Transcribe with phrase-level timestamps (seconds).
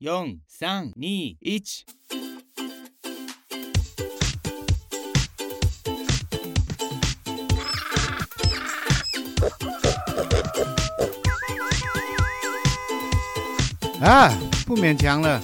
[0.00, 0.06] 四、
[0.46, 1.64] 三、二、一。
[14.00, 14.30] 啊，
[14.64, 15.42] 不勉强了。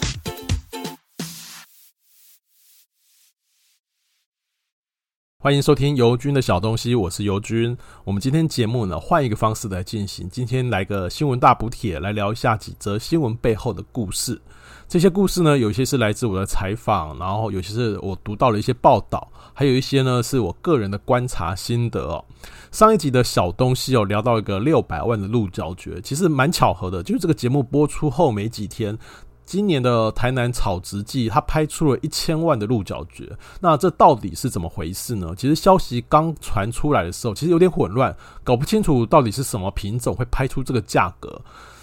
[5.45, 7.77] 欢迎收听尤军的小东西，我是尤军。
[8.03, 10.27] 我们今天节目呢，换一个方式来进行。
[10.31, 14.41] 今天来个新闻大补帖，来聊一下几则新闻背后的故事。
[14.89, 22.25] 这些故事呢，有些是来自我的采访，然后有些是我读到了一些报道，还有一些呢是我个人的观察心得哦。
[22.73, 28.99] 上一集的小东西有聊到一个六百万的鹿角蕨，其实蛮巧合的，就是这个节目播出后没几天。
[29.45, 33.31] 今年的台南草植季，他拍出了一千万的鹿角蕨，
[33.61, 35.35] 那这到底是怎么回事呢？
[35.37, 41.41] 其实消息刚传出来的时候，其实有点混乱，搞不清楚到底是什么品种会拍出这个价格。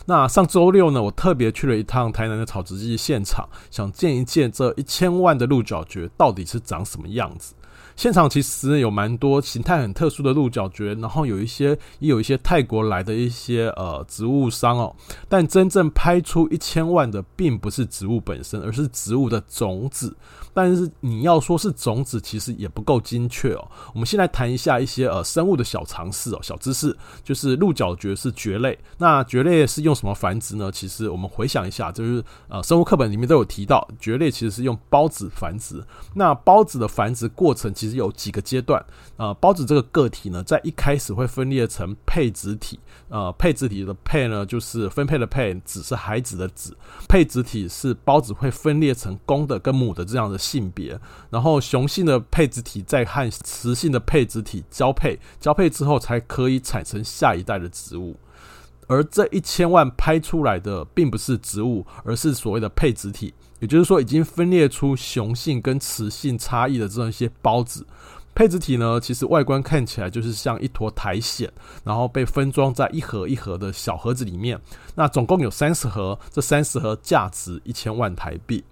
[0.08, 7.54] 那上周六呢，我特别去了一趟台南的草植季现场，想见一见这一千万的鹿角蕨到底是长什么样子。
[7.96, 14.96] 现场其实有蛮多形态很特殊的鹿角蕨，然后有一些也有一些泰国来的一些呃植物商哦，
[15.28, 20.16] 但真正拍出一千万的，并不是植物本身，而是植物的种子。
[20.54, 23.72] 但是你要说是种子，其实也不够精确哦。
[23.94, 28.78] 我们先来谈一下一些呃生物的小常识哦，小知识，就是鹿角蕨是蕨类。
[28.98, 30.70] 那蕨类是用什么繁殖呢？
[30.70, 35.82] 其实我们回想一下，就是呃生物课本里面都有提到，蕨类其实是用孢子繁殖。
[36.14, 38.84] 那孢子的繁殖过程其实有几个阶段。
[39.18, 42.80] 呃，孢子这个个体呢，在一开始会分裂成配子体。
[43.10, 46.76] 呃，配子体的配呢，就是分配的配，子是孩子的子。
[47.08, 58.16] 配子体是孢子会分裂成公的跟母的这样的性别，然后雄性的配子体再和雌性的配子体交配，交配之后才可以产生下一代的植物。
[58.88, 67.88] 而这一千万拍出来的并不是植物，而是所谓的配子体，也就是说已经分裂出雄性跟雌性差异的这样一些孢子。
[68.34, 71.52] 配子体呢，其实外观看起来就是像一坨苔藓，
[71.84, 74.60] 然后被分装在一盒一盒的小盒子里面。
[74.96, 78.64] 那总共有三十盒，这三十盒价值一千万台币。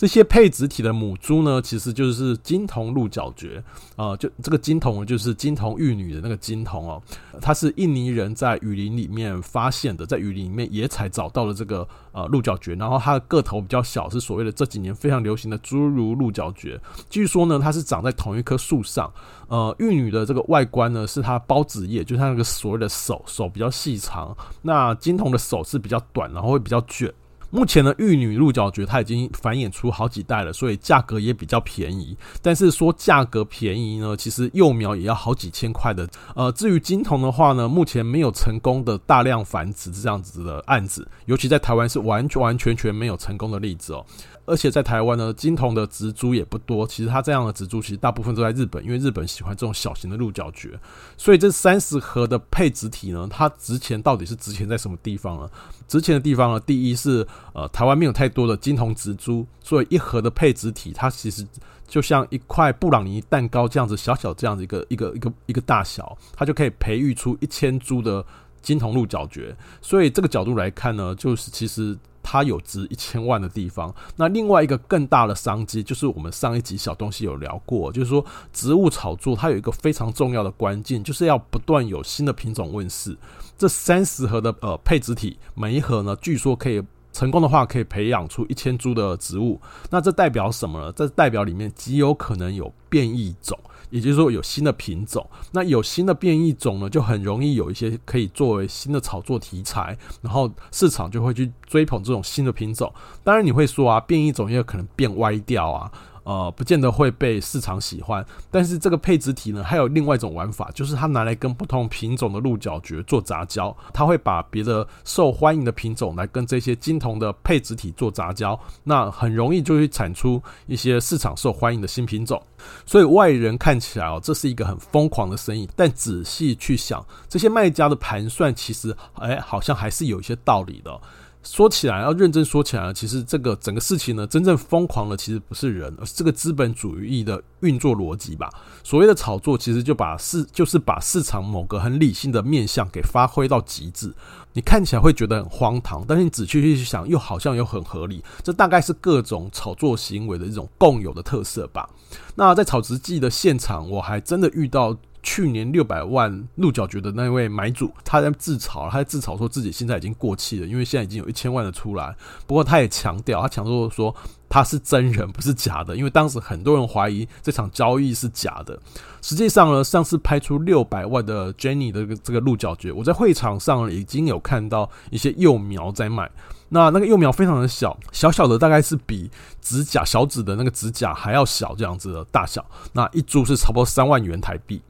[0.00, 3.62] 这些配子体的母株呢，其实就是金童鹿角蕨
[3.96, 7.02] 啊，就这个金童就是金童玉女的那个金童哦，
[7.38, 16.80] 它是印尼人在雨林里面发现的，在雨林里面野采找到了这个呃鹿角蕨，然后它的个头比较小，是所谓的这几年非常流行的侏儒鹿角蕨。
[17.10, 19.12] 据说呢，它是长在同一棵树上。
[19.48, 27.12] 呃，玉女的这个外观呢，是它孢子叶，就是它那个所谓的手手比较细长，那金童的手是比较短，然后会比较卷。
[27.50, 32.16] 目前的，玉女鹿角蕨它已经繁衍出好几代了，所以价格也比较便宜。
[32.40, 36.08] 但是说价格便宜呢，其实幼苗也要好几千块的。
[36.34, 44.06] 呃，至于金童的话呢，目前没有成功的大量繁殖这样子的案子，尤其在台湾是完完全全没有成功的例子哦。
[44.50, 46.84] 而且在台湾呢，金童的植株也不多。
[46.84, 50.76] 其实它这样的植株，其实大部分都在日本，因为日本喜欢这种小型的鹿角蕨。
[51.16, 55.48] 所以这三十盒的配植体呢，它值钱到底是值钱在什么地方呢？
[55.86, 61.46] 值钱的地方呢，第一是呃台湾没有太多的金童植株，所以一盒的配植体，它其实
[61.86, 68.24] 就像一块布朗尼蛋糕这样子小小这样子一个一个一个一个大小，它就可以培育出一千株的
[68.60, 69.56] 金童鹿角蕨。
[69.80, 71.96] 所以这个角度来看呢，就是其实。
[72.22, 83.16] 它有值一千万的地方，那另外一个更大的商机就是我们上一集小东西有聊过，就是说植物炒作它有一个非常重要的关键，就是要不断有新的品种问世。
[83.58, 86.82] 这三十盒的呃配子体，每一盒呢，据说可以
[87.12, 89.60] 成功的话，可以培养出一千株的植物。
[89.90, 90.92] 那这代表什么呢？
[90.92, 93.58] 这代表里面极有可能有变异种。
[93.90, 102.92] 也就是说，有新的品种，那有新的变异种呢，就很容易有一些可以作为新的炒作题材，然后市场就会去追捧这种新的品种。
[103.22, 105.90] 当然，你会说啊，变异种也有可能变歪掉啊。
[106.22, 122.40] 呃，不见得会被市场喜欢，但是这个配子体呢，还有另外一种玩法，就是它拿来跟不同品种的鹿角蕨做杂交，它会把别的受欢迎的品种来跟这些金铜的配子体做杂交，那很容易就会产出一些市场受欢迎的新品种。
[122.84, 131.00] 所以外人看起来哦，这是一个很疯狂的生意，但仔细去想，这些卖家的盘算其实，哎，好像还是有一些道理的。
[131.42, 138.50] 说起来，要认真说起来，其实这个整个事情呢，真正疯狂的其实不是人，而是这个资本主义的运作逻辑吧。
[138.84, 144.12] 所谓的炒作，其实就把市就是把市场某个很理性的面向给发挥到极致。
[144.52, 148.22] 你看起来会觉得很荒唐，但是你仔细去想，又好像又很合理。
[148.42, 151.88] 这大概是各种炒作行为的一种共有的特色吧。
[152.34, 162.14] 那在草植记的现场，我还真的遇到去年六百万鹿角蕨的那位买主，他在自嘲，他在自嘲说自己现在已经过气了，因为现在已经有一千万的出来。
[162.46, 164.14] 不过他也强调，他强调说
[164.48, 168.78] 他是真人，不是假的，因为当时很多人怀疑这场交易是假的。
[169.20, 176.30] 实际上呢，上次拍出六百万的 Jenny 的这个鹿角蕨，我在会场上已经有看到一些幼苗在卖。
[176.72, 179.28] 那那个幼苗非常的小，小小的大概是比
[179.60, 182.64] 指甲小指的那个指甲还要小这样子的大小。
[182.92, 184.80] 那一株是差不多三万元台币。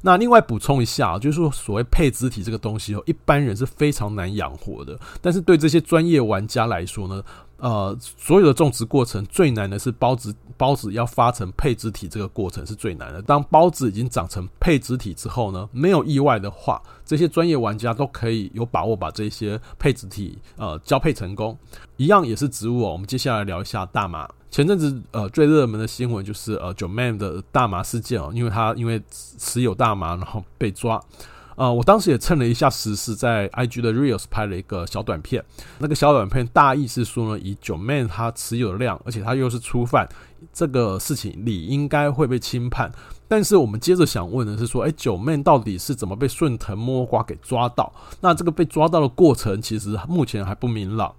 [0.00, 4.98] 那另外补充一下，就是说所谓配植体这个东西哦，一般人是非常难养活的。
[5.20, 7.22] 但是对这些专业玩家来说呢，
[7.56, 13.20] 呃，所有的种植过程最难的是孢子，孢子要发成配植体这个过程是最难的。
[13.22, 21.58] 当孢子已经长成配植体之后呢，没有意外的话，这些专业玩家都可以有把握把这些配植体呃交配成功。
[21.96, 24.28] 一样也是植物哦，我们接下来聊一下大麻。
[24.50, 31.00] 前阵子呃最热门的新闻就是呃 Joeman 的大麻事件哦，因为他因为持有大麻然后被抓。
[31.56, 35.44] 呃，我当时也蹭了一下时事，在 IG 的 Reels 拍了一个小短片。
[35.78, 40.08] 那个小短片大意是说呢，以 Joeman 他持有的量，而且他又是初犯，
[40.52, 42.92] 这个事情理应该会被轻判。
[43.26, 47.92] 但是我们接着想问的是说，哎九 man 到底是怎么被顺藤摸瓜给抓到？
[48.20, 51.12] 那这个被抓到的过程，其实目前还不明朗。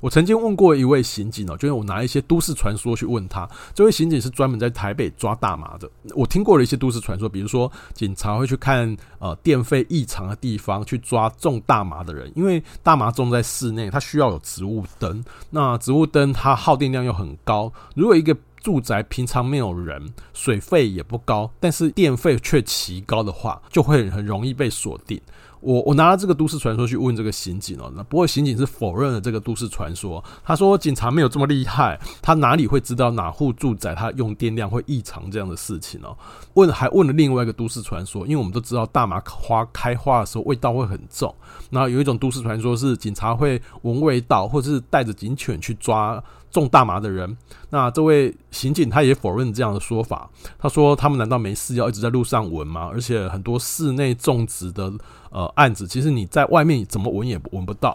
[0.00, 3.48] 我曾经问过一位刑警哦，就是我拿一些都市传说去问他。
[3.74, 5.90] 这位刑警是专门在台北抓大麻的。
[6.14, 15.24] 我听过了一些都市传说，比如说警察会去看呃电费异常的地方去抓种大麻的人，因为大麻种在室内，它需要有植物灯。
[15.50, 25.20] 那植物灯它耗电量又很高，如果一个住宅平常没有人，水费也不高，但是电费却奇高的话，就会很容易被锁定。
[25.60, 30.22] 我我拿了这个都市传说去问这个刑警哦，那不过刑警是否认了这个都市传说。
[30.44, 36.16] 他说警察没有这么厉害，他哪里会知道哪户住宅他用电量会异常这样的事情哦？
[36.54, 41.34] 问还问了另外一个都市传说，因为我们都知道大麻花开花的时候味道会很重，
[41.70, 47.36] 那有一种都市传说是警察会闻味道，或者是带着警犬去抓种大麻的人。
[47.70, 52.88] 那这位刑警他也否认这样的说法，他说他们难道没事要一直在路上闻吗？
[52.92, 54.92] 而且很多室内种植的。
[55.36, 57.94] 呃，案子其实你在外面怎么闻也闻不到。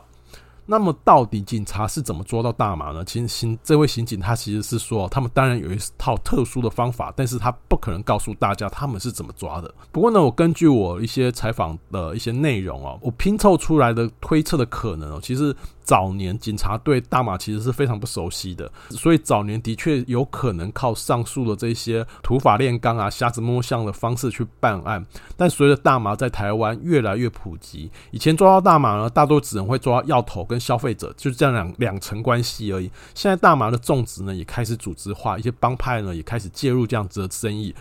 [0.72, 3.04] 那么到底警察是怎么抓到大麻呢？
[3.04, 9.70] 其实刑这位刑警他其实是说，他们当然有一套特殊的方法，但是他不可能告诉大家他们是怎么抓的。
[9.92, 15.54] 不过呢，我根据我一些采访的一些内容哦，我拼凑出来的推测的可能哦，其实。
[15.84, 25.04] 早年警察对大麻其实是非常不熟悉的，所以早年的确有可能靠上述的这些土法炼钢啊、瞎子摸象的方式去办案。
[25.36, 32.90] 但随着大麻在台湾越来越普及，以前抓到大麻呢，大多只能会抓药头跟消费者，就是这样两两层关系而已。
[33.16, 37.76] 现在大麻的种植呢，也开始组织化，一些帮派呢也开始介入这样子的生意，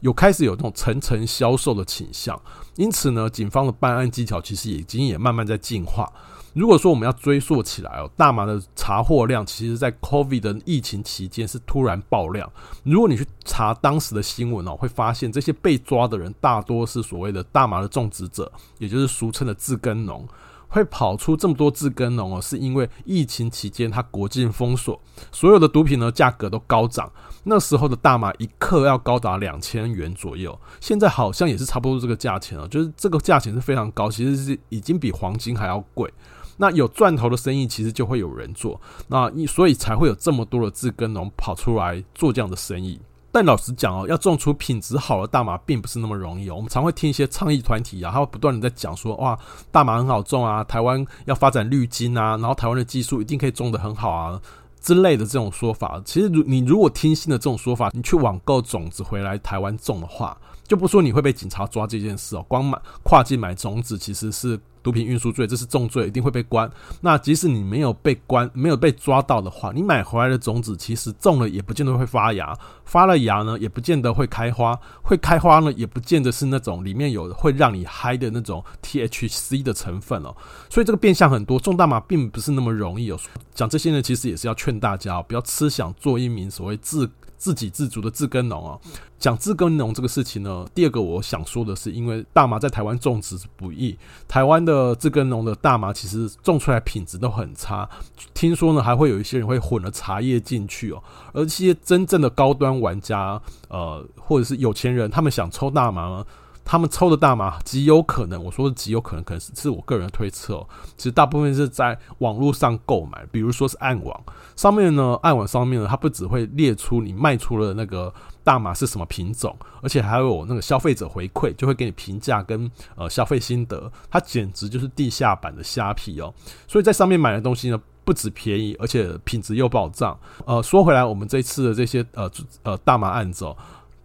[0.00, 2.40] 有开始有这种层层销售的倾向。
[2.76, 6.06] 因此呢，警方的办案技巧其实已经也慢慢在进化。
[6.52, 12.50] 如果说我们要追溯起来哦，大麻的查获量，其实在 COVID 的疫情期间是突然爆量。
[12.82, 20.26] 如果你去查当时的新闻哦，会发现这些被抓的人大多是所谓的大麻的种植者，也就是俗称的自耕农。
[20.68, 25.00] 会跑出这么多自耕农哦，是因为疫情期间它国境封锁，
[25.32, 27.10] 所有的毒品呢价格都高涨。
[27.44, 36.12] 那时候的大麻一克要高达两千元左右，现在好像也是差不多这个价钱哦，就是这个价钱是非常高，其实是已经比黄金还要贵。
[36.58, 43.00] 那有赚头的生意，其实就会有人做，那所以才会有这么多的自耕农跑出来做这样的生意。
[43.36, 46.54] 但老实讲哦，要种出品质好的大麻，并不是那么容易哦。
[46.54, 49.38] 我们常会听一些倡议团体啊，他会不断的在讲说，哇，
[49.70, 54.40] 大麻很好种啊，台湾要发展绿金啊，然后台湾的技术一定可以种得很好啊
[54.80, 56.00] 之类的这种说法。
[56.02, 60.34] 其实，如你如果听信了这种说法，你去网购种子回来台湾种的话，
[60.66, 64.58] 就不说你会被警察抓这件事哦，光买跨境买种子其实是。
[64.86, 66.70] 毒品运输罪，这是重罪，一定会被关。
[67.00, 80.32] 那即使你没有被关，没有被抓到的话，你买回来的种子其实种了也不见得会发芽，发了芽呢也不见得会开花，会开花呢也不见得是那种里面有会让你嗨的那种 THC 的成分哦。
[80.70, 83.18] 所以这个变相很多，种大麻并不是那么容易哦。
[83.52, 87.10] 讲这些呢，其实也是要劝大家不要痴想做一名所谓自。
[87.46, 88.76] 自给自足的自耕农啊，
[89.20, 97.88] 讲自耕农这个事情呢，第二个我想说的是，因为大麻在台湾种植不易，台湾的自耕农的大麻其实种出来品质都很差，
[98.34, 101.00] 听说呢还会有一些人会混了茶叶进去哦，
[101.32, 106.26] 而这些真正的高端玩家，呃，或者是有钱人，他们想抽大麻呢，
[106.66, 110.66] 他们抽的大麻极有可能，我说的极有可能，可能是是我个人的推测。
[110.96, 114.20] 其实大部分是在网络上购买，比如说是暗网
[114.56, 123.90] 上面呢，暗网上面呢，它不只会列出你卖出了那个大麻是什么品种，而且还有那个消费者回馈，就会给你评价跟呃消费心得。
[124.10, 126.34] 它简直就是地下版的虾皮哦。
[126.66, 130.18] 所以在上面买的东西呢，不止便宜，而且品质又保障。
[130.44, 132.28] 呃，说回来，我们这次的这些呃
[132.64, 133.56] 呃大麻案子哦。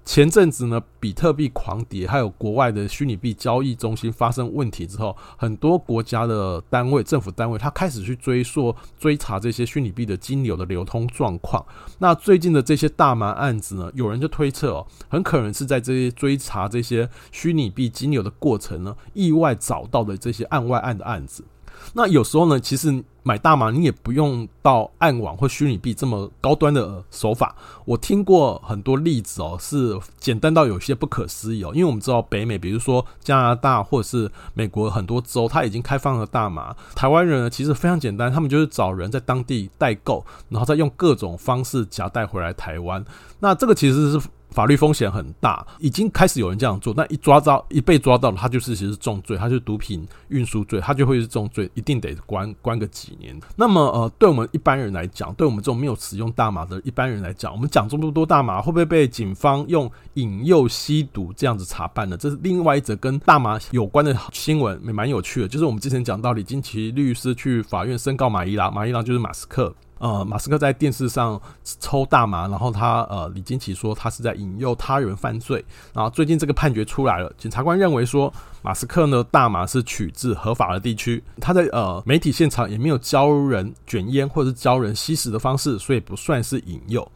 [0.04, 11.64] 前阵子呢，比特币狂跌，还有国外的虚拟币交易中心发生问题之后，很多国家的单位、政府单位，他开始去追溯、追查这些虚拟币的金流的流通状况。
[12.00, 21.46] 那最近的这些大麻案子呢，有人就推测哦，很可能是在这些追查这些虚拟币金流的过程呢，意外找到的这些案外案的案子。
[21.94, 27.56] 那有时候呢，其实买大麻你也不用到暗网或虚拟币这么高端的手法。
[27.86, 31.72] 我听过很多例子哦，是简单到有些不可思议哦。
[31.74, 36.76] 因为我们知道北美，比如说加拿大或者是美国很多州，它已经开放了大麻。
[36.96, 43.04] 台湾人呢，其实非常简单，他们就是找人在当地代购，然后再用各种方式夹带回来台湾。
[43.40, 44.22] 那这个其实是。
[44.52, 53.40] 法律风险很大，已经开始有人这样做，那一抓到一被抓到了，他就是其实重罪，他就是毒品运输罪，他就会是重罪，一定得关关个几年。
[53.56, 62.18] 那么呃，对我们一般人来讲，对我们这种没有使用大麻的一般人来讲，我们讲这么多大麻会不会被警方用引诱吸毒这样子查办呢？
[62.18, 65.48] 这是另外一则跟大麻有关的新闻，也蛮有趣的。
[65.48, 69.74] 就是我们之前讲到李金奇律师去法院申告马伊拉，马伊拉就是马斯克。
[70.02, 71.40] 呃，马斯克在电视上
[71.80, 75.64] 抽大麻，然后他呃，李金奇说他是在引诱他人犯罪。
[75.94, 87.08] 然后最近这个判决出来了，检察官认为说马斯克呢，大麻是取自合法的地区，他在呃媒体现场也没有教人卷烟或者是教人吸食的方式，所以不算是引诱。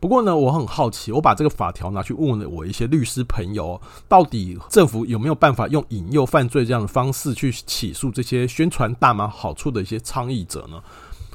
[0.00, 10.82] 不过呢，我很好奇，我把这个法条拿去问了我一些律师朋友，到底政府有没有办法用引诱犯罪这样的方式去起诉这些宣传大麻好处的一些倡议者呢？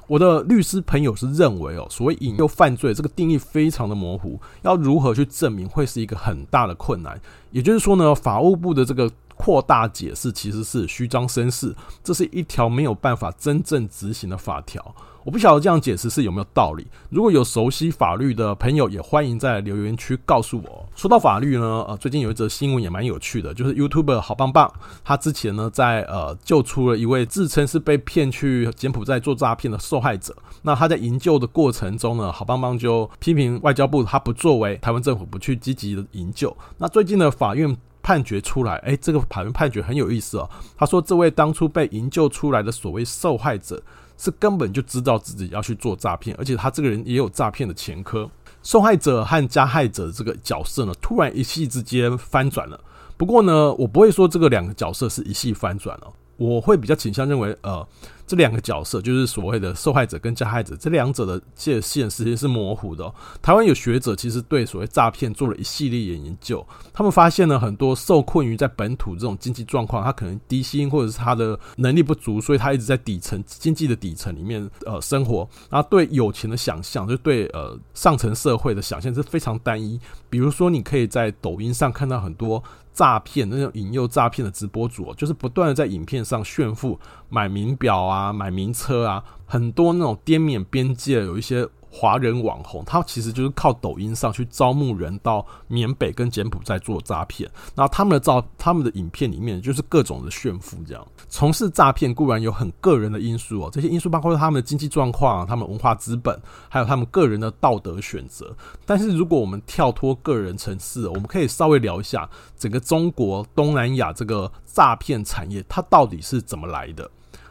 [0.08, 7.20] 我的律师朋友是认为哦，所谓引诱犯罪这个定义非常的模糊，要如何去证明会是一个很大的困难。
[7.52, 14.96] 也就是说呢，法务部的这个扩大解释其实是虚张声势，这是一条没有办法真正执行的法条。
[15.24, 16.88] 我不晓得这样解释是有没有道理。
[17.10, 20.86] 如果有熟悉法律的朋友，也欢迎在留言区告诉我。
[20.96, 24.72] 说到法律呢，呃，最近有一则新闻也蛮有趣的，就是 YouTuber 好棒棒，
[25.04, 30.34] 他之前呢在呃救出了一位自称是被骗去柬埔寨做诈骗的受害者。
[30.62, 36.56] 那他在营救的过程中呢，好棒棒就批评外交部他不作为，台湾政府不去积极的营救。
[36.78, 37.76] 那最近的法院
[38.08, 40.50] 判决出来，哎，这个法院判决很有意思哦。
[40.78, 43.84] 他说，这位当初被营救出来的所谓受害者。
[44.20, 48.28] 是根本就知道自己要去做诈骗，而且他这个人也有诈骗的前科。
[48.64, 52.80] 受害者和加害者这个角色呢，突然一夕之间翻转了。
[53.16, 57.88] 不过呢，我不会说这个两个角色是一夕翻转了，我会比较倾向认为，呃。
[58.28, 63.12] 这两个角色就是所谓的受害者跟加害者，这两者的界限实际是模糊的。
[63.42, 79.98] 台湾有学者其实对所谓诈骗做了一系列研究，他们发现了很多受困于在本土这种经济状况，他可能低薪或者是他的能力不足，所以他一直在底层经济的底层里面呃生活，然后对有钱的想象，就对呃上层社会的想象是非常单一。
[80.30, 82.62] 比如说，你可以在抖音上看到很多。
[82.94, 91.68] 诈骗那种引诱诈骗的直播主，就是不断的在影片上炫富，买名表啊，啊买名车啊，很多那种滇缅边界有一些。
[91.90, 108.56] 华人网红，他其实就是靠抖音上去招募人到缅北跟柬埔寨做诈骗，然后他们的照、他们的影片里面就是各种的炫富，这样从事诈骗固然有很个人的因素哦，这些因素包括他们的经济状况、他们文化资本，还有他们个人的道德选择。
[108.86, 117.10] 但是如果我们跳脱个人层次，我们可以稍微聊一下整个中国东南亚这个诈骗产业，它到底是怎么来的？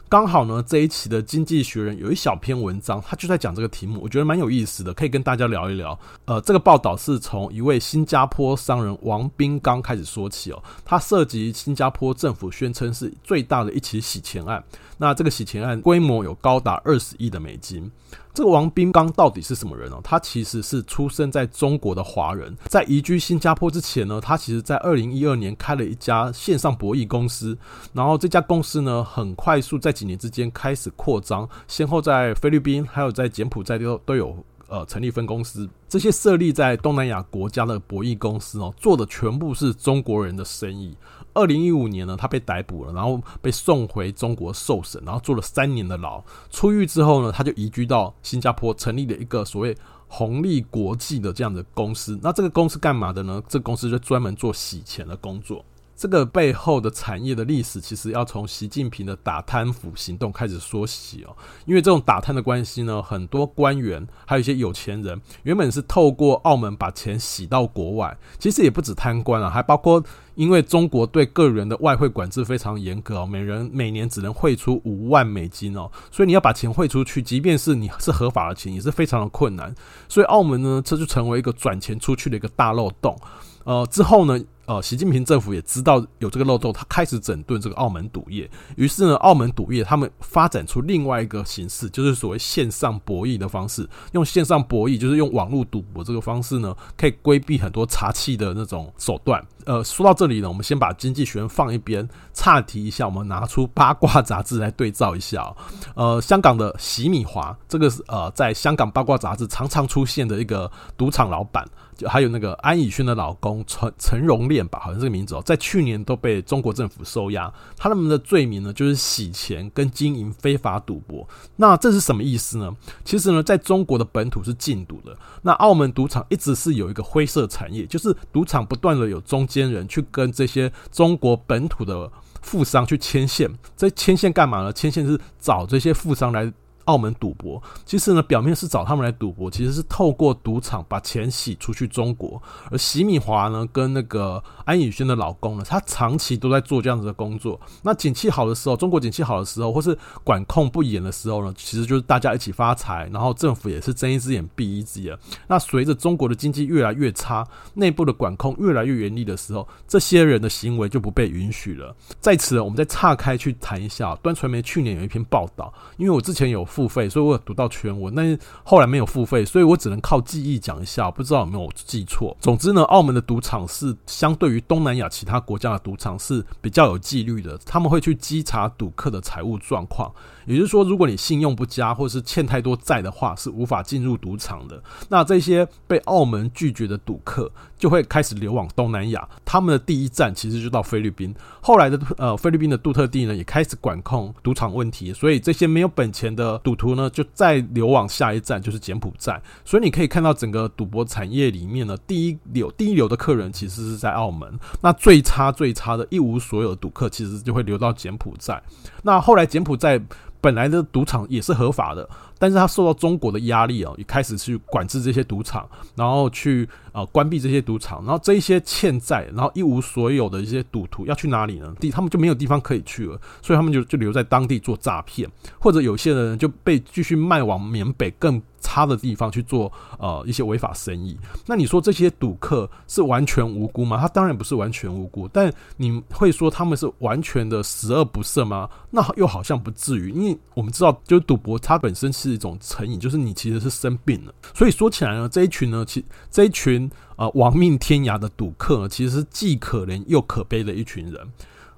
[0.08, 5.98] 刚好呢，这一期的《经济学人》有一小篇文章，他就在讲这个题目，我觉得蛮有意思的，可以跟大家聊一聊。
[6.26, 14.62] 呃，这个报道是从一位新加坡商人王斌刚开始说起哦，他涉及新加坡政府宣称是最大的一起洗钱案，
[14.96, 17.90] 那这个洗钱案规模有高达二十亿的美金。
[18.36, 19.98] 这个王斌刚到底是什么人呢？
[20.04, 27.56] 他其实是出生在中国的华人，在移居新加坡之前呢，他其实在二零一二年开了一家线上博弈公司，
[27.94, 34.36] 然后这家公司呢，很快速在几年之间开始扩张，先后在菲律宾还有在柬埔寨都都有
[34.68, 35.68] 呃成立分公司。
[35.88, 40.96] 这些设立在东南亚国家的博弈公司哦，做的全部是中国人的生意。
[41.34, 46.22] 二零一五年呢，他被逮捕了，然后被送回中国受审，然后坐了三年的牢。
[46.50, 49.76] 出狱之后呢，他就移居到新加坡，成立了一个所谓
[50.08, 52.18] 红利国际的这样的公司。
[52.22, 53.42] 那这个公司干嘛的呢？
[53.48, 55.64] 这公司就专门做洗钱的工作。
[55.96, 61.34] 这个背后的产业的历史，其实要从习近平的打贪腐行动开始说起哦。
[61.64, 68.16] 因为这种打贪的关系呢，很多官员还有一些有钱人，原本是透过澳门把钱洗到国外。
[68.38, 79.74] 其实也不止贪官啊，还包括因为中国对个人的外汇管制非常严格哦，每人每年只能汇出五万美金哦，所以你要把钱汇出去，即便是你是合法的钱，也是非常的困难。
[80.10, 83.18] 所以澳门呢，这就成为一个转钱出去的一个大漏洞。
[83.64, 88.50] 呃，之后呢，呃，习近平政府也知道有这个漏洞，他开始整顿这个澳门赌业。
[88.76, 93.88] 于是呢，澳门赌业他们发展出另外一个形式，就是所谓线上博弈的方式。
[94.12, 99.40] 用线上博弈，就是用网络赌博这个方式呢，可以规避很多查缉的那种手段。
[99.66, 105.54] 呃，说到这里呢，我们先把经济学人放一边，岔题一下，我们拿出八卦杂志来对照一下。
[105.94, 111.64] 呃，香港的洗米华，这个是呃，在香港八卦杂志常常出现的一个赌场老板。
[111.96, 117.52] 就还有那个安以轩的老公陈陈荣炼吧，好像这个名字哦，在去年都被中国政府收押。
[117.76, 121.26] 他们的罪名呢，就是洗钱跟经营非法赌博。
[121.56, 122.74] 那这是什么意思呢？
[123.04, 125.16] 其实呢，在中国的本土是禁赌的。
[125.42, 132.10] 那澳门赌场一直是有一个灰色产业，就是赌场不断的有中间人去跟这些中国本土的
[132.42, 133.50] 富商去牵线。
[133.76, 134.72] 这牵线干嘛呢？
[134.72, 136.52] 牵线是找这些富商来。
[136.86, 142.40] 澳门赌博，其实呢，表面是找他们来赌博，其实是透过赌场把钱洗出去中国。
[142.70, 147.60] 而习米华呢，跟那个安以轩的老公呢，他长期都在做这样子的工作。
[147.82, 155.18] 那景气好的时候，中国景气好的时候，或是管控不严的时候呢，其实就是大家一起发财，然后政府也是睁一只眼闭一只眼。
[155.48, 161.92] 那随着中国的经济越来越差，内部的管控越来越严厉的时候，这些人的行为就不被允许了。
[162.20, 166.64] 在此，我们再岔开去谈一下，端传媒去年有一篇报道，因为我之前有。
[166.76, 172.36] 付费，所以我有读到全文，但是后来没有付费，所以我只能靠记忆讲一下，不知道有没有记错。
[172.38, 180.12] 总之呢，澳门的赌场是相对于东南亚其他国家的赌场是比较有纪律的，他们会去稽查赌客的财务状况。
[180.46, 184.80] 也就是说，如果你信用不佳或者是欠太多债的话，是无法进入赌场的。
[185.08, 191.34] 那这些被澳门拒绝的赌客就会开始流往东南亚，他们的第一站其实就到菲律宾。
[191.60, 199.40] 后来的呃菲律宾的杜特地呢也开始管控赌场问题，所以这些没有本钱的赌徒呢就再流往下一站就是柬埔寨。
[199.64, 208.62] 所以你可以看到整个赌博产业里面呢，第一流第一流的客人其实是在澳门，那最差最差的一无所有的赌客其实就会流到柬埔寨。
[209.02, 210.00] 那后来柬埔寨。
[210.46, 221.74] 本来的赌场也是合法的，但是他受到中国的压力啊，也开始去管制这些赌场，然后去呃关闭这些赌场，然后这一些欠债，然后一无所有的一些赌徒要去哪里呢？
[221.80, 225.28] 地他们就没有地方可以去了，所以他们就就留在当地做诈骗，
[225.58, 228.40] 或者有些人就被继续卖往缅北更
[228.76, 233.96] 他的地方去做呃一些违法生意，那你说这些赌客是完全无辜吗？
[233.98, 238.68] 他当然不是完全无辜，但你会说他们是完全的十恶不赦吗？
[238.90, 244.34] 那又好像不至于，因为我们知道，就是赌博它本身是一种成瘾，就是你其实是生病了。
[244.52, 251.32] 所以说起来呢，这一群呢，其这一群呃亡命天涯的赌客呢，其实是既可怜又可悲的一群人。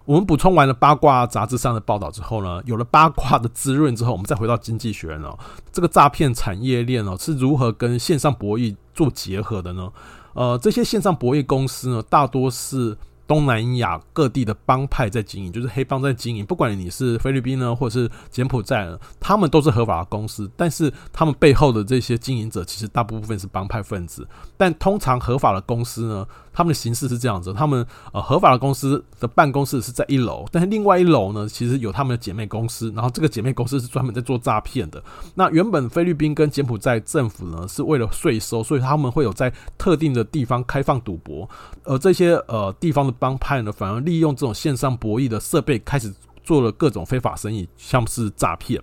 [0.08, 5.38] 我们补充完了八卦杂志上的报道之后呢，有了八卦的滋润之后，我们再回到经济学人哦，
[5.70, 9.92] 这个诈骗产业链哦是如何跟线上博弈做结合的呢？
[10.32, 12.96] 呃，这些线上博弈公司呢，大多是。
[13.28, 16.44] 东南亚各地的帮派在经营，就是黑帮在经营。
[16.44, 20.50] 不管你是菲律宾呢，或者是柬埔寨呢，他们都是合法的公司。
[20.56, 24.26] 但是他们背后的这些经营者，其实大部分是帮派分子。
[24.56, 32.90] 但通常合法的公司呢，他们的形式是这样子：他们呃合法的公司的办公室是在一楼，但是另外一楼呢，其实有他们的姐妹公司。
[32.96, 35.02] 然后这个姐妹公司是专门在做诈骗的。
[35.34, 41.46] 那原本菲律宾跟柬埔寨政府呢，是为了税收，所以他们会有在特定的地方开放赌博。
[41.84, 48.80] 而这些呃地方的帮派呢，反而利用这种线上博弈的设备，开始做了各种非法生意，像是诈骗。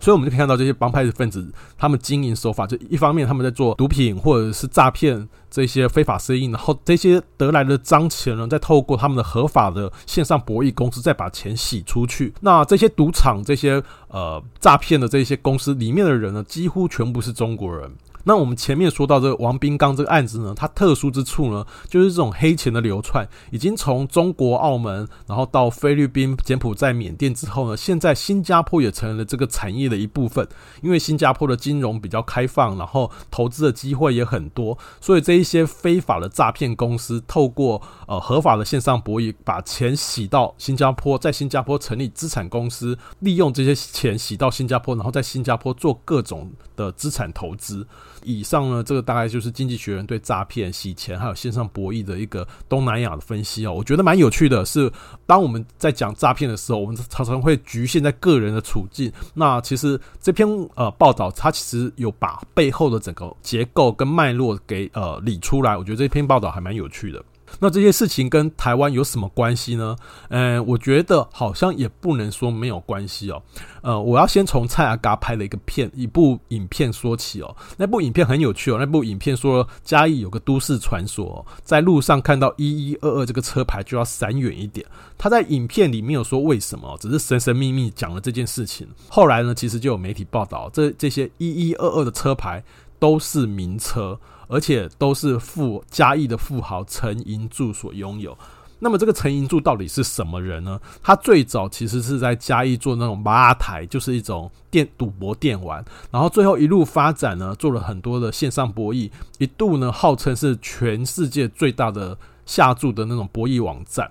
[0.00, 12.32] 所以，我们就可以看到这些帮派的分子，他们经营手法，就一方面他们在做毒品或者是诈骗这些非法生意，然后这些得来的脏钱呢，再透过他们的合法的线上博弈公司，再把钱洗出去。
[12.40, 17.90] 那这些赌场、这些呃诈骗的这些公司里面的人呢，几乎全部是中国人。
[18.28, 30.46] 那我们前面说到这个王斌刚这个案子呢，它特殊之处呢，就是这种黑钱的流窜，已经从中国、澳门，然后到菲律宾、柬埔寨、缅甸之后呢，现在新加坡也成了这个产业的一部分。
[30.82, 47.84] 因为新加坡的金融比较开放，然后投资的机会也很多，所以这一些非法的诈骗公司透过呃合法的线上博弈，把钱洗到新加坡，在新加坡成立资产公司，利用这些钱洗到新加坡，然后在新加坡做各种的资产投资。
[48.22, 53.72] 以上呢，这个大概就是经济学人对诈骗、洗钱还有线上博弈的一个东南亚的分析哦。
[53.72, 54.90] 我觉得蛮有趣的是，
[55.26, 59.12] 当我们在讲诈骗的时候，我们常常会局限在个人的处境。
[59.34, 65.76] 那其实这篇呃报道，它其实有把背后的整个结构跟脉络给呃理出来。
[65.76, 67.22] 我觉得这篇报道还蛮有趣的。
[67.60, 69.96] 那这些事情跟台湾有什么关系呢？
[70.28, 73.42] 嗯，我觉得好像也不能说没有关系哦。
[73.82, 77.56] 呃，我要先从蔡阿嘎拍的一个片，一部影片说起哦。
[77.76, 78.76] 那部影片很有趣哦。
[78.78, 84.86] 那部影片说嘉义有个都市传说，在路上看到一一二二这个车牌就要闪远一点。
[85.16, 88.86] 他在影片里没有说为什么，只是神神秘秘讲了这件事情。
[89.08, 92.62] 后来呢，其实就有媒体报道，这这些一一二二的车牌
[92.98, 94.18] 都是名车。
[94.48, 98.36] 而且都是富嘉义的富豪陈银柱所拥有。
[98.80, 100.80] 那么这个陈银柱到底是什么人呢？
[101.02, 114.08] 他最早其实是在嘉义做那种麻台，就是一种电赌博电玩，然后最后一路发展呢，做了很多的线上博弈，一度呢号称是全世界最大的下注的那种博弈网站。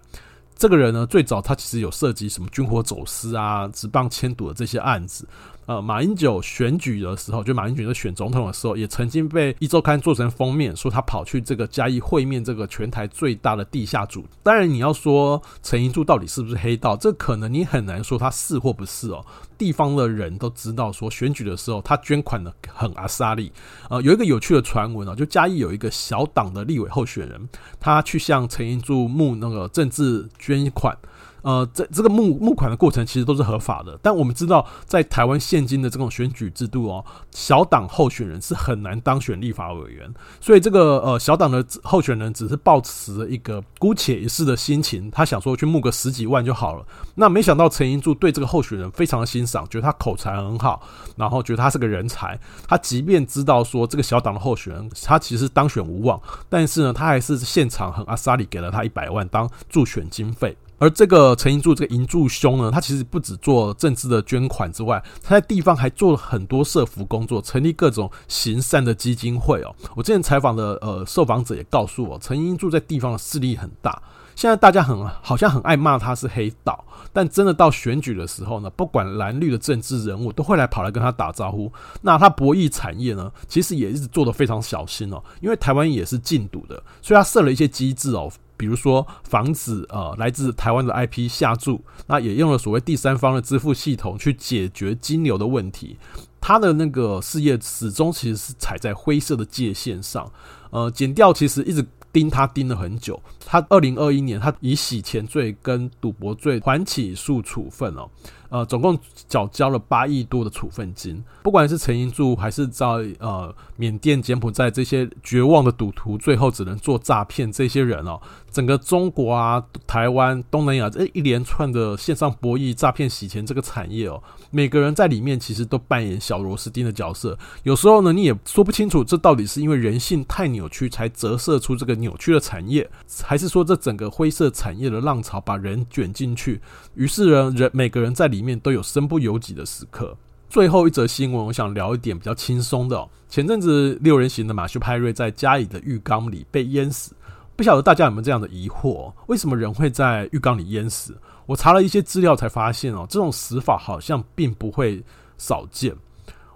[0.58, 5.26] 这个人呢，最早他其实有涉及什么军火走私啊、职棒签赌的这些案子。
[5.68, 14.26] 呃，马英九选举的时候，就马英九在选总统的时候，也曾经被一周刊做成封面，说他跑去这个嘉义会面这个全台最大的地下主。
[14.42, 19.24] 当然，你要说陈银柱到底是不是黑道，这可能你很难说他是或不是哦。
[19.58, 23.52] 地方的人都知道，说选举的时候他捐款的很阿莎力。
[23.90, 30.98] 呃，有一个有趣的传闻哦，就嘉义有一个小党的立委候选人，他去向陈银柱募那个政治捐款。
[31.42, 46.86] 呃，这这个募募款的过程其实都是合法的，但我们知道，在台湾现今的这种选举制度哦，小党候选人是很难当选立法委员，所以这个呃小党的候选人只是抱持一个姑且一试的心情，他想说去募个十几万就好了。
[47.16, 50.82] 那没想到陈英柱对这个候选人非常的欣赏，觉得他口才很好，
[51.16, 52.38] 然后觉得他是个人才。
[52.68, 60.58] 他即便知道说这个小党的候选人他其实当选无望，但是呢，他还是现场很阿萨里给了他一百万当助选经费。
[60.80, 69.76] 而这个陈银柱，这个银柱兄呢，他其实不只做政治的捐款之外，他在地方还做了很多社福工作，成立各种行善的基金会哦。
[69.96, 74.02] 我之前采访的呃受访者也告诉我，陈银柱在地方的势力很大。
[74.36, 81.74] 现在大家很好像很爱骂他是黑道，但真的到选举的时候呢，不管蓝绿的政治人物都会来跑来跟他打招呼。
[82.04, 88.32] 那他博弈产业呢，其实也一直做得非常小心哦，因为台湾也是禁赌的，所以他设了一些机制哦。
[88.58, 95.98] 比如说，防止呃来自台湾的 IP 下注，那也用了所谓第三方的支付系统去解决金流的问题。
[96.42, 100.32] 他的那个事业始终其实是踩在灰色的界限上，
[100.72, 103.22] 呃，检调其实一直盯他盯了很久。
[103.46, 108.10] 他二零二一年，他以洗钱罪跟赌博罪缓起诉处分哦。
[108.50, 111.22] 呃，总共缴交了八亿多的处分金。
[111.44, 112.86] 不管是陈银柱，还是在
[113.20, 117.52] 呃缅甸、柬埔寨这些绝望的赌徒，最后只能做诈骗。
[117.52, 127.38] 这些人哦，整个中国啊、台湾、东南亚这一连串的线上博弈、诈骗、洗钱这个产业哦，每个人在里面其实都扮演小螺丝钉的角色。
[127.64, 132.90] 有时候呢，你也说不清楚，这到底是因为人性太扭曲才折射出这个扭曲的产业，
[133.24, 136.62] 还是说这整个灰色产业的浪潮把人卷进去？
[136.96, 138.37] 于是呢，人每个人在里。
[138.38, 140.16] 里面都有身不由己的时刻。
[140.48, 143.06] 最后一则新闻，我想聊一点比较轻松的。
[143.28, 147.14] 前阵子六人行的马修派瑞在家里的浴缸里被淹死，
[147.56, 149.12] 不晓得大家有没有这样的疑惑？
[149.26, 151.18] 为什么人会在浴缸里淹死？
[151.46, 155.04] 我查了一些资料才发现哦，这种死法好像并不会
[155.38, 155.94] 少见。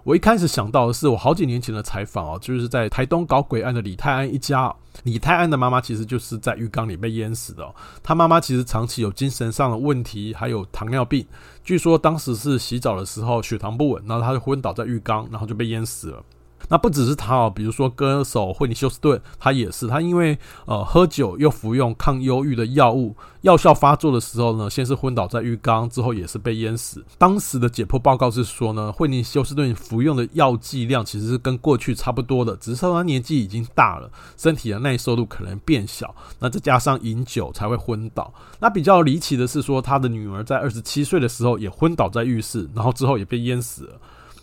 [0.04, 4.74] 我一开始想到的是，我好几年前的采访哦，就是在台东搞鬼案的李泰安一家。
[5.04, 7.74] 李泰安的妈妈其实就是在浴缸里被淹死的哦。
[8.02, 11.26] 他妈妈其实长期有精神上的问题，还有糖尿病。
[11.64, 16.22] 据说当时是洗澡的时候血糖不稳，然后他就昏倒在浴缸，然后就被淹死了。
[16.68, 27.04] 那不只是他哦，比如说歌手惠尼休斯顿，他也是，他因为呃喝酒又服用抗忧郁的药物，药效发作的时候呢，先是昏倒在浴缸，之后也是被淹死。
[27.18, 38.32] 当时的解剖报告是说呢，惠尼休斯顿服用的药剂量其实是跟过去差不多的，只是说他年纪已经大了，身体的耐受度可能变小，那再加上饮酒才会昏倒。
[38.60, 43.92] 那比较离奇的是说，他的女儿在二十七岁的时候也昏倒在浴室，然后之后也被淹死了。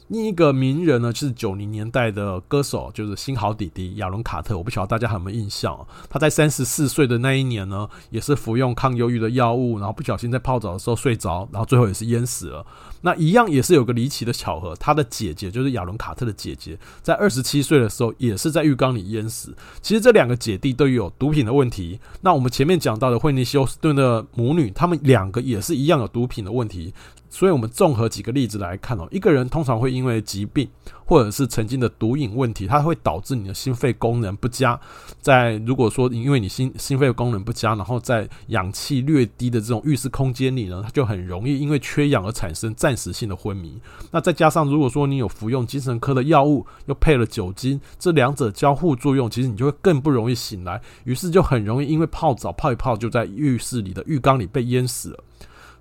[0.10, 4.58] 另一个名人呢，就是九零年代的歌手，就是新好弟弟亚伦卡特。
[4.58, 5.80] 我不晓得大家有没有印象？
[6.10, 12.66] 他在三十四岁的那一年呢，也是服用抗忧郁的药物，然后不小心在泡澡的时候睡着，然后最后也是淹死了。
[13.02, 19.56] 那一样也是有个离奇的巧合，他的姐姐就是亚伦卡特的姐姐，在二十七岁的时候也是在浴缸里淹死。
[19.80, 22.00] 其实这两个姐弟都有毒品的问题。
[22.22, 26.92] 那我们前面讲到的惠尼休斯顿的母女，她们两个也是一样有毒品的问题。
[27.30, 30.68] 所以我们综合几个例子来看哦，一个人通常会因为疾病
[31.06, 34.80] 或者是曾经的毒瘾问题，它会导致你的心肺功能不佳。
[35.22, 43.80] 在如果说因为你心心肺功能不佳，然后在氧气略低的这种浴室空间里呢，它就很容易因为缺氧而产生暂时性的昏迷。
[44.12, 55.24] 那再加上如果说你有服用精神科的药物，又配了酒精，这两者交互作用，其实你就会更不容易醒来，于是就很容易因为泡澡泡一泡就在浴室里的浴缸里被淹死了。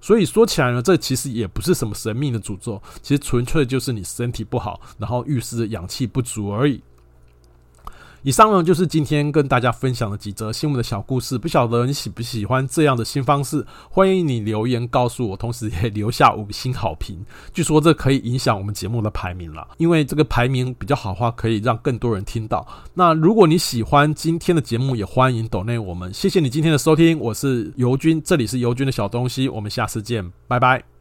[0.00, 6.80] 所以说起来呢，这其实也不是什么神秘的诅咒，其实纯粹就是你身体不好，然后浴室的氧气不足而已。
[8.22, 11.38] 以上呢，就是今天跟大家分享的几则新闻的小故事。
[11.38, 13.64] 不晓得你喜不喜欢这样的新方式？
[13.88, 17.24] 欢迎你留言告诉我，同时也留下五星好评。
[17.54, 22.66] 据说这可以影响我们节目的排名了，因为这个排名比较好的话，可以让更多人听到。
[22.92, 26.12] 那如果你喜欢今天的节目，也欢迎抖内我们。
[26.12, 30.97] 谢谢你今天的收听，我是尤军，这里是尤军的小东西，我们下次见，拜拜。